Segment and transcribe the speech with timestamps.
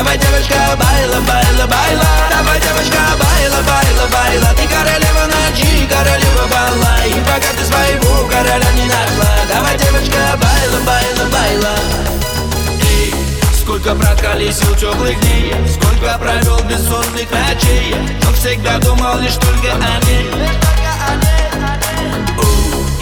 [0.00, 2.06] Давай, девочка, baila, baila, baila.
[2.30, 4.54] Давай, девочка, baila, baila, baila.
[4.56, 7.04] Ты королева ночи, королева бала.
[7.04, 9.28] И пока ты своего короля не нашла.
[9.46, 11.74] Давай, девочка, baila, baila, baila.
[12.80, 13.14] Эй,
[13.60, 17.94] Сколько проколесил теплых дней Сколько провел бессонных ночей.
[18.22, 20.30] Но всегда думал лишь только о ней.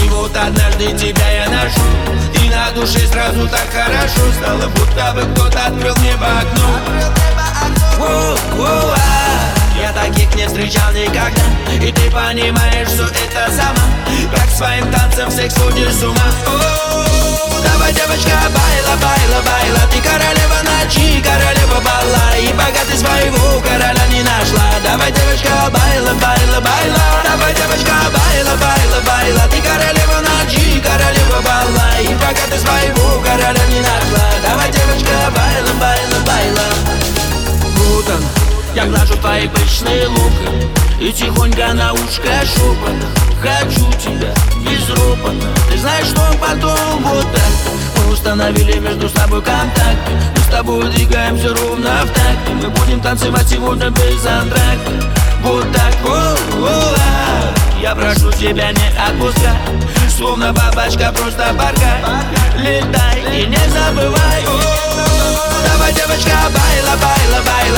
[0.00, 5.34] И вот однажды тебя я нашел И на душе сразу так хорошо Стало, будто бы
[5.34, 6.73] кто-то открыл небо окно
[10.34, 11.42] не встречал никогда.
[11.80, 13.84] И ты понимаешь, что это сама.
[14.34, 16.16] Как своим танцем всех сводишь с ума.
[16.46, 18.73] О, Давай, девочка, байла,
[38.74, 40.50] я глажу твои пышные лука
[41.00, 47.72] И тихонько на ушко шепотом Хочу тебя без ропота Ты знаешь, что потом вот так
[47.96, 49.98] Мы установили между собой контакт
[50.36, 55.12] Мы с тобой двигаемся ровно в такт Мы будем танцевать сегодня без антракта.
[55.42, 56.34] Вот так, о,
[56.66, 57.54] о, а.
[57.80, 59.56] Я прошу тебя не отпускай
[60.16, 62.02] Словно бабочка просто паркай
[62.58, 64.44] Летай и не забывай.
[65.66, 67.73] Давай, девочка, байла, байла, байла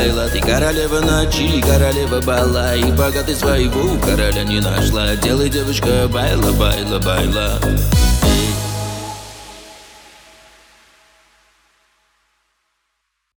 [0.00, 2.74] байла Ты королева ночи, королева бала.
[2.74, 5.14] И пока ты своего короля не нашла.
[5.16, 7.60] Делай, девочка, байла, байла, байла